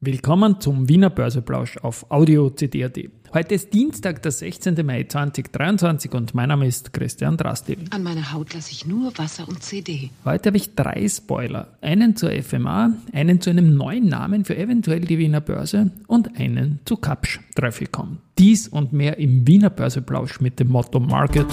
[0.00, 2.96] Willkommen zum Wiener Börseplausch auf Audio CD.at.
[3.34, 4.86] Heute ist Dienstag, der 16.
[4.86, 7.78] Mai 2023 und mein Name ist Christian Drastil.
[7.90, 10.10] An meiner Haut lasse ich nur Wasser und CD.
[10.24, 11.76] Heute habe ich drei Spoiler.
[11.80, 16.78] Einen zur FMA, einen zu einem neuen Namen für eventuell die Wiener Börse und einen
[16.84, 18.18] zu Kapsch Trafficom.
[18.38, 21.48] Dies und mehr im Wiener Börseplausch mit dem Motto Market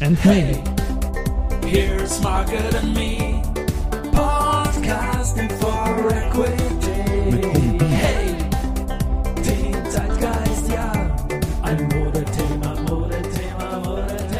[0.00, 0.58] and Me.
[1.66, 3.42] Here's Market and Me.
[4.10, 6.61] Podcasting for Equity.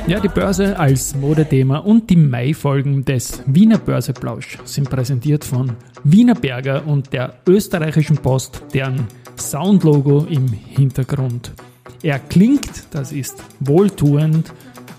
[0.08, 6.34] Ja, die Börse als Modethema und die Mai-Folgen des Wiener Börseplausch sind präsentiert von Wiener
[6.34, 9.06] Berger und der österreichischen Post, deren
[9.38, 11.52] Soundlogo im Hintergrund.
[12.02, 14.52] Er klingt, das ist wohltuend,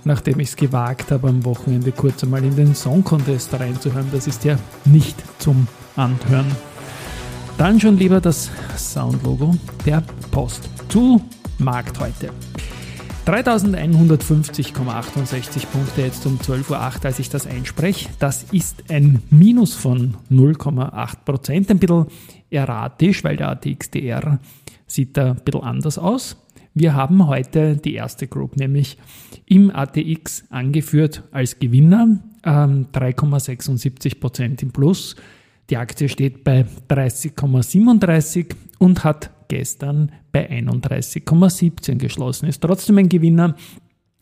[0.05, 4.08] nachdem ich es gewagt habe, am Wochenende kurz einmal in den Song Contest reinzuhören.
[4.13, 6.47] Das ist ja nicht zum Anhören.
[7.58, 9.53] Dann schon lieber das Soundlogo
[9.85, 10.70] der Post.
[10.88, 11.22] Zu
[11.59, 12.30] Markt heute.
[13.25, 18.09] 3150,68 Punkte jetzt um 12.08 Uhr, als ich das einspreche.
[18.19, 21.71] Das ist ein Minus von 0,8 Prozent.
[21.71, 22.07] Ein bisschen
[22.49, 24.39] erratisch, weil der ATXDR
[24.88, 26.35] sieht da ein bisschen anders aus.
[26.73, 28.97] Wir haben heute die erste Group, nämlich
[29.45, 35.15] im ATX angeführt als Gewinner, ähm, 3,76 Prozent im Plus.
[35.69, 42.47] Die Aktie steht bei 30,37 und hat gestern bei 31,17 geschlossen.
[42.47, 43.55] Ist trotzdem ein Gewinner,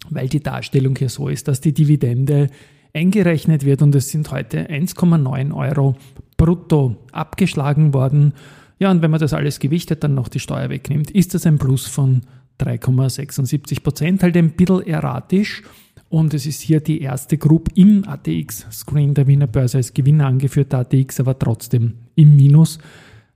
[0.10, 2.50] weil die Darstellung hier so ist, dass die Dividende
[2.94, 5.96] eingerechnet wird und es sind heute 1,9 Euro
[6.38, 8.34] brutto abgeschlagen worden.
[8.80, 11.60] Ja, und wenn man das alles gewichtet, dann noch die Steuer wegnimmt, ist das ein
[11.60, 12.22] Plus von
[12.60, 15.64] 3,76 Prozent, halt ein bisschen erratisch.
[16.10, 20.74] Und es ist hier die erste Group im ATX-Screen der Wiener Börse als Gewinner angeführt,
[20.74, 22.80] der ATX aber trotzdem im Minus,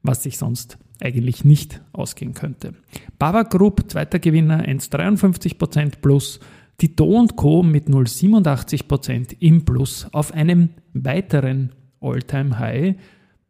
[0.03, 2.73] was sich sonst eigentlich nicht ausgehen könnte.
[3.19, 6.39] Bava Group, zweiter Gewinner, 1,53% plus.
[6.77, 7.63] Tito Co.
[7.63, 12.95] mit 0,87% im Plus auf einem weiteren All-Time-High.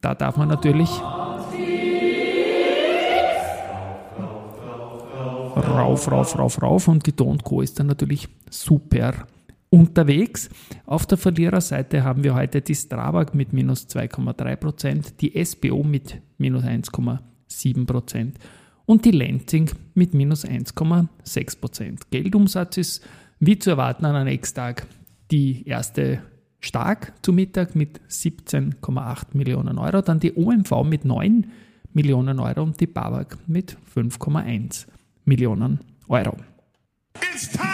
[0.02, 0.90] Da darf man natürlich
[5.56, 7.62] rauf, rauf, rauf, rauf und Tito Co.
[7.62, 9.26] ist dann natürlich super
[9.70, 10.50] unterwegs.
[10.86, 16.64] Auf der Verliererseite haben wir heute die Strabag mit minus 2,3%, die SBO mit minus
[16.64, 17.20] 1,7%.
[17.64, 18.34] 7%
[18.86, 22.02] und die Lenzing mit minus 1,6%.
[22.12, 23.06] Geldumsatz ist
[23.40, 24.88] wie zu erwarten an einem Ex-Tag
[25.32, 26.22] die erste
[26.60, 31.48] stark zu Mittag mit 17,8 Millionen Euro, dann die OMV mit 9
[31.94, 34.86] Millionen Euro und die BAWAG mit 5,1
[35.26, 36.36] Millionen Euro.
[37.34, 37.66] It's time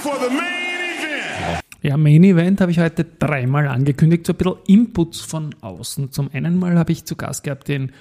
[0.00, 1.60] for the main event.
[1.82, 6.10] Ja, Main Event habe ich heute dreimal angekündigt, so ein bisschen Inputs von außen.
[6.10, 7.92] Zum einen mal habe ich zu Gast gehabt den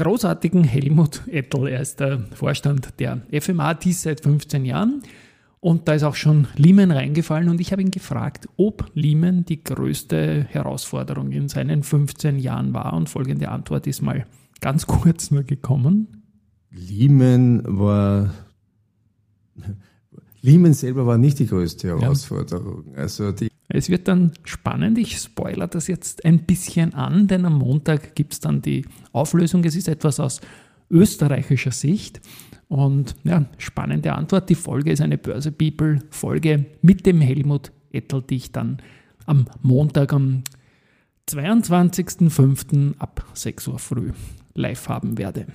[0.00, 1.68] großartigen Helmut Ettel.
[1.68, 5.02] Er ist der Vorstand der FMA, dies seit 15 Jahren.
[5.60, 9.62] Und da ist auch schon Lehman reingefallen und ich habe ihn gefragt, ob Lehman die
[9.62, 12.94] größte Herausforderung in seinen 15 Jahren war.
[12.94, 14.26] Und folgende Antwort ist mal
[14.62, 16.24] ganz kurz nur gekommen.
[16.70, 18.32] Lehman war
[20.40, 22.92] Lehman selber war nicht die größte Herausforderung.
[22.92, 23.02] Ja.
[23.02, 24.98] Also die es wird dann spannend.
[24.98, 29.64] Ich spoilere das jetzt ein bisschen an, denn am Montag gibt es dann die Auflösung.
[29.64, 30.40] Es ist etwas aus
[30.90, 32.20] österreichischer Sicht.
[32.68, 34.48] Und ja, spannende Antwort.
[34.50, 38.78] Die Folge ist eine Börse People Folge mit dem Helmut Ettel, die ich dann
[39.26, 40.42] am Montag am
[41.28, 42.98] 22.05.
[42.98, 44.12] ab 6 Uhr früh
[44.54, 45.46] live haben werde.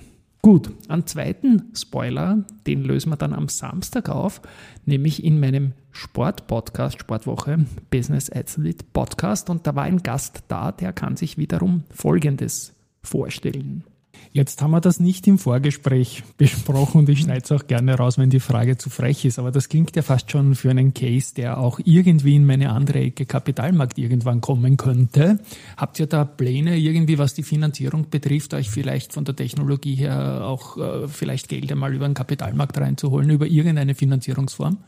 [0.42, 4.40] Gut, einen zweiten Spoiler, den lösen wir dann am Samstag auf,
[4.84, 9.48] nämlich in meinem Sport-Podcast, Sportwoche, Business Athlete Podcast.
[9.48, 13.84] Und da war ein Gast da, der kann sich wiederum Folgendes vorstellen.
[14.32, 18.18] Jetzt haben wir das nicht im Vorgespräch besprochen und ich schneide es auch gerne raus,
[18.18, 19.38] wenn die Frage zu frech ist.
[19.38, 23.00] Aber das klingt ja fast schon für einen Case, der auch irgendwie in meine andere
[23.00, 25.38] Ecke Kapitalmarkt irgendwann kommen könnte.
[25.78, 30.42] Habt ihr da Pläne irgendwie, was die Finanzierung betrifft, euch vielleicht von der Technologie her
[30.44, 34.78] auch äh, vielleicht Geld einmal über den Kapitalmarkt reinzuholen, über irgendeine Finanzierungsform?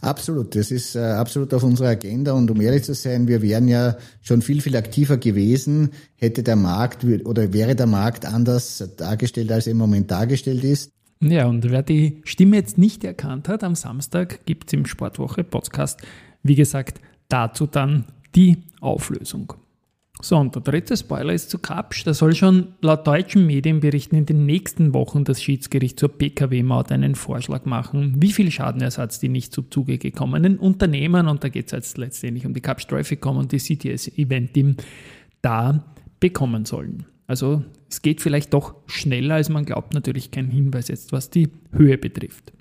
[0.00, 3.68] Absolut, das ist äh, absolut auf unserer Agenda und um ehrlich zu sein, wir wären
[3.68, 9.52] ja schon viel, viel aktiver gewesen, hätte der Markt oder wäre der Markt anders dargestellt,
[9.52, 10.90] als er im Moment dargestellt ist.
[11.20, 15.44] Ja, und wer die Stimme jetzt nicht erkannt hat, am Samstag gibt es im Sportwoche
[15.44, 16.00] Podcast,
[16.42, 19.54] wie gesagt, dazu dann die Auflösung.
[20.22, 22.04] So, und der dritte Spoiler ist zu Kapsch.
[22.04, 27.14] Da soll schon laut deutschen Medienberichten in den nächsten Wochen das Schiedsgericht zur PKW-Maut einen
[27.14, 31.72] Vorschlag machen, wie viel Schadenersatz die nicht zu Zuge gekommenen Unternehmen, und da geht es
[31.72, 34.76] jetzt letztendlich um die Kapsch Traffic Com und die CTS Event Team,
[35.42, 35.84] da
[36.18, 37.04] bekommen sollen.
[37.26, 39.92] Also es geht vielleicht doch schneller, als man glaubt.
[39.94, 42.52] Natürlich kein Hinweis jetzt, was die Höhe betrifft.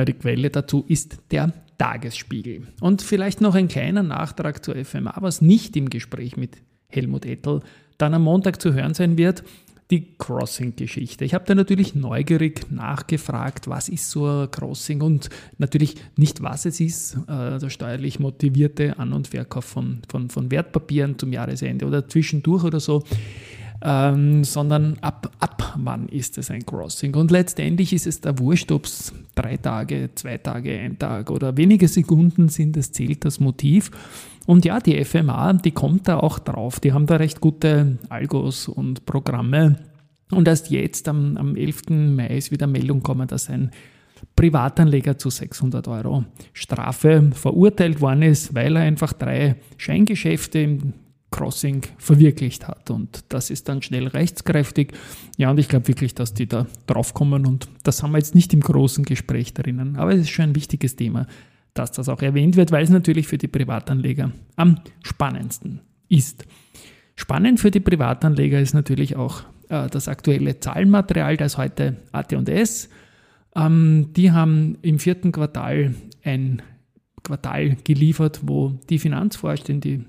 [0.00, 2.68] Ja, die Quelle dazu ist der Tagesspiegel.
[2.80, 6.56] Und vielleicht noch ein kleiner Nachtrag zur FMA, was nicht im Gespräch mit
[6.88, 7.60] Helmut Ettel
[7.98, 9.44] dann am Montag zu hören sein wird
[9.90, 11.26] die Crossing-Geschichte.
[11.26, 16.64] Ich habe da natürlich neugierig nachgefragt, was ist so ein Crossing und natürlich nicht, was
[16.64, 21.84] es ist, äh, der steuerlich motivierte An- und Verkauf von, von, von Wertpapieren zum Jahresende
[21.84, 23.02] oder zwischendurch oder so.
[23.82, 27.14] Ähm, sondern ab, ab wann ist es ein Crossing.
[27.14, 31.56] Und letztendlich ist es da wurscht, ob es drei Tage, zwei Tage, ein Tag oder
[31.56, 33.90] wenige Sekunden sind, es zählt das Motiv.
[34.46, 36.80] Und ja, die FMA, die kommt da auch drauf.
[36.80, 39.78] Die haben da recht gute Algos und Programme.
[40.30, 41.90] Und erst jetzt, am, am 11.
[41.90, 43.70] Mai, ist wieder Meldung gekommen, dass ein
[44.36, 50.92] Privatanleger zu 600 Euro Strafe verurteilt worden ist, weil er einfach drei Scheingeschäfte im
[51.30, 52.90] Crossing verwirklicht hat.
[52.90, 54.92] Und das ist dann schnell rechtskräftig.
[55.36, 57.46] Ja, und ich glaube wirklich, dass die da draufkommen.
[57.46, 59.96] Und das haben wir jetzt nicht im großen Gespräch drinnen.
[59.96, 61.26] Aber es ist schon ein wichtiges Thema,
[61.74, 66.44] dass das auch erwähnt wird, weil es natürlich für die Privatanleger am spannendsten ist.
[67.14, 72.88] Spannend für die Privatanleger ist natürlich auch äh, das aktuelle Zahlenmaterial, das heute AT&S.
[73.54, 75.94] Ähm, die haben im vierten Quartal
[76.24, 76.62] ein
[77.22, 80.04] Quartal geliefert, wo die Finanzvorstände, die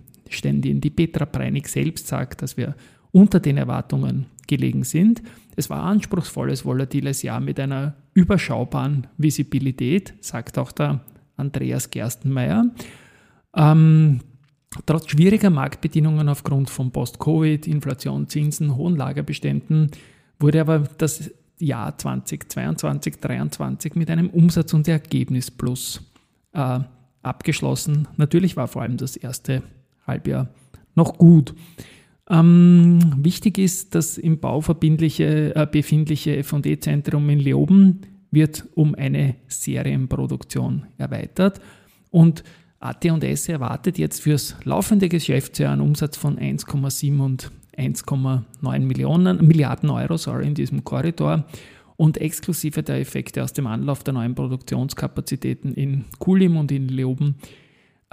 [0.90, 2.76] Petra Preinig selbst sagt, dass wir
[3.12, 5.22] unter den Erwartungen gelegen sind.
[5.56, 11.02] Es war ein anspruchsvolles, volatiles Jahr mit einer überschaubaren Visibilität, sagt auch der
[11.38, 12.70] Andreas Gerstenmeier.
[13.56, 14.22] Ähm,
[14.86, 19.92] trotz schwieriger Marktbedingungen aufgrund von Post-Covid, Inflation, Zinsen, hohen Lagerbeständen
[20.40, 26.02] wurde aber das Jahr 2022, 2023 mit einem Umsatz- und Ergebnisplus
[26.54, 26.80] äh,
[27.22, 28.08] abgeschlossen.
[28.18, 29.62] Natürlich war vor allem das erste
[30.06, 30.50] Halbjahr
[30.96, 31.54] noch gut.
[32.30, 38.02] Ähm, wichtig ist, dass im Bau äh, befindliche F&E-Zentrum in Leoben
[38.32, 41.60] wird um eine Serienproduktion erweitert.
[42.10, 42.44] Und
[42.80, 50.18] AT&S erwartet jetzt fürs laufende Geschäftsjahr einen Umsatz von 1,7 und 1,9 Millionen, Milliarden Euro
[50.18, 51.46] sorry, in diesem Korridor.
[51.98, 57.36] Und exklusive der Effekte aus dem Anlauf der neuen Produktionskapazitäten in Kulim und in Leoben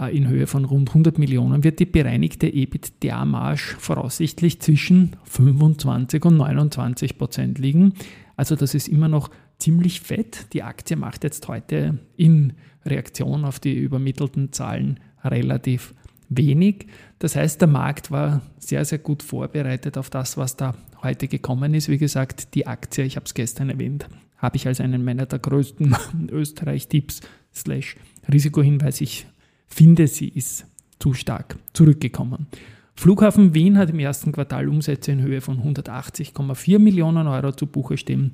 [0.07, 7.19] in Höhe von rund 100 Millionen wird die bereinigte EBITDA-Marge voraussichtlich zwischen 25 und 29
[7.19, 7.95] Prozent liegen.
[8.37, 10.47] Also das ist immer noch ziemlich fett.
[10.53, 12.53] Die Aktie macht jetzt heute in
[12.87, 15.95] Reaktion auf die übermittelten Zahlen relativ
[16.29, 16.87] wenig.
[17.19, 21.75] Das heißt, der Markt war sehr, sehr gut vorbereitet auf das, was da heute gekommen
[21.75, 21.89] ist.
[21.89, 25.41] Wie gesagt, die Aktie, ich habe es gestern erwähnt, habe ich als einen meiner der
[25.41, 25.97] größten
[26.31, 27.21] Österreich-Tipps
[27.53, 27.97] slash
[28.33, 29.01] Risikohinweis.
[29.01, 29.27] Ich
[29.69, 30.67] finde, sie ist
[30.99, 32.49] zu stark zurückgekommen.
[32.95, 37.97] Flughafen Wien hat im ersten Quartal Umsätze in Höhe von 180,4 Millionen Euro zu Buche
[37.97, 38.33] stehen,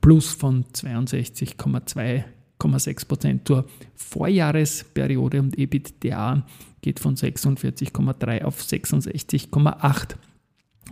[0.00, 6.44] plus von 62,2,6 Prozent zur Vorjahresperiode und EBITDA
[6.82, 10.16] geht von 46,3 auf 66,8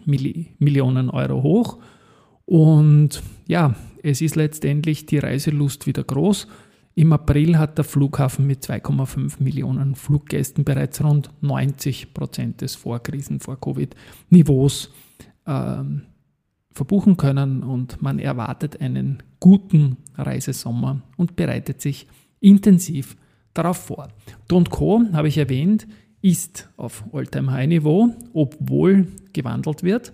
[0.04, 1.78] Millionen Euro hoch.
[2.44, 3.74] Und ja,
[4.04, 6.46] es ist letztendlich die Reiselust wieder groß.
[6.98, 13.38] Im April hat der Flughafen mit 2,5 Millionen Fluggästen bereits rund 90 Prozent des Vorkrisen,
[13.38, 14.90] Vor-Covid-Niveaus
[15.46, 16.02] ähm,
[16.72, 22.08] verbuchen können und man erwartet einen guten Reisesommer und bereitet sich
[22.40, 23.16] intensiv
[23.54, 24.08] darauf vor.
[24.48, 25.86] Don Co, habe ich erwähnt,
[26.20, 30.12] ist auf All-Time-High-Niveau, obwohl gewandelt wird.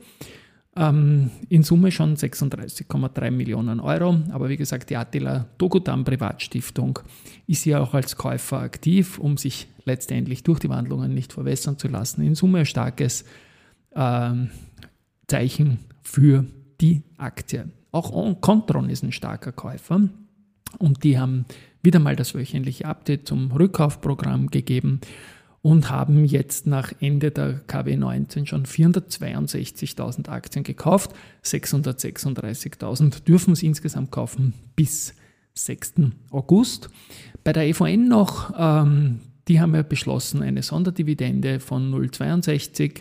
[0.76, 4.16] Ähm, in Summe schon 36,3 Millionen Euro.
[4.30, 6.98] Aber wie gesagt, die Attila Dogutam Privatstiftung
[7.46, 11.88] ist hier auch als Käufer aktiv, um sich letztendlich durch die Wandlungen nicht verwässern zu
[11.88, 12.22] lassen.
[12.22, 13.24] In Summe ein starkes
[13.94, 14.50] ähm,
[15.28, 16.44] Zeichen für
[16.80, 17.70] die Aktie.
[17.92, 20.08] Auch Contron ist ein starker Käufer
[20.78, 21.44] und die haben
[21.82, 25.00] wieder mal das wöchentliche Update zum Rückkaufprogramm gegeben
[25.64, 31.12] und haben jetzt nach Ende der KW19 schon 462.000 Aktien gekauft.
[31.42, 35.14] 636.000 dürfen es insgesamt kaufen bis
[35.54, 35.94] 6.
[36.30, 36.90] August.
[37.44, 43.00] Bei der EVN noch, ähm, die haben ja beschlossen, eine Sonderdividende von 0,62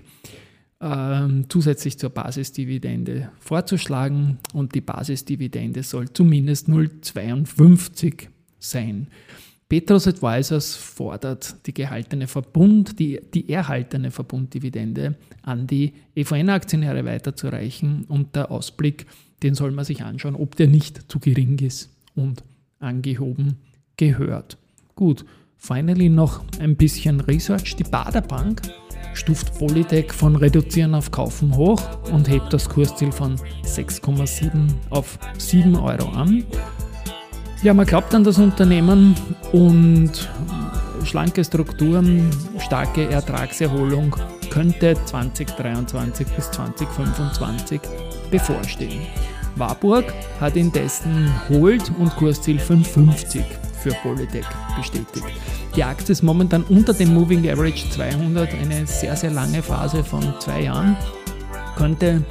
[0.79, 9.07] ähm, zusätzlich zur Basisdividende vorzuschlagen und die Basisdividende soll zumindest 0,52 sein.
[9.69, 18.35] Petrus Advisors fordert die gehaltene Verbund, die, die erhaltene Verbunddividende an die EVN-Aktionäre weiterzureichen und
[18.35, 19.07] der Ausblick,
[19.41, 22.43] den soll man sich anschauen, ob der nicht zu gering ist und
[22.79, 23.57] angehoben
[23.97, 24.57] gehört.
[24.95, 25.25] Gut,
[25.57, 27.75] finally noch ein bisschen Research.
[27.75, 28.61] Die Baderbank
[29.13, 35.75] stuft Polytech von Reduzieren auf Kaufen hoch und hebt das Kursziel von 6,7 auf 7
[35.75, 36.43] Euro an.
[37.63, 39.15] Ja, man glaubt an das Unternehmen
[39.53, 40.11] und
[41.05, 42.29] schlanke Strukturen,
[42.59, 44.13] starke Ertragserholung
[44.49, 47.79] könnte 2023 bis 2025
[48.29, 48.99] bevorstehen.
[49.55, 53.45] Warburg hat indessen Hold und Kursziel 550
[53.81, 55.25] für Polytech bestätigt.
[55.73, 60.33] Die Aktie ist momentan unter dem Moving Average 200, eine sehr, sehr lange Phase von
[60.39, 60.97] zwei Jahren.
[61.77, 62.25] Könnte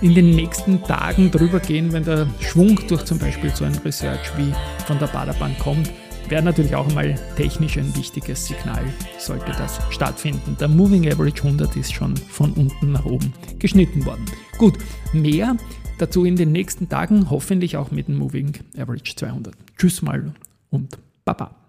[0.00, 4.36] in den nächsten Tagen drüber gehen, wenn der Schwung durch zum Beispiel so ein Research
[4.36, 4.52] wie
[4.86, 5.90] von der Baderbank kommt.
[6.28, 8.84] Wäre natürlich auch mal technisch ein wichtiges Signal,
[9.18, 10.56] sollte das stattfinden.
[10.58, 14.24] Der Moving Average 100 ist schon von unten nach oben geschnitten worden.
[14.56, 14.78] Gut,
[15.12, 15.56] mehr
[15.98, 19.54] dazu in den nächsten Tagen, hoffentlich auch mit dem Moving Average 200.
[19.76, 20.32] Tschüss mal
[20.70, 21.63] und Baba.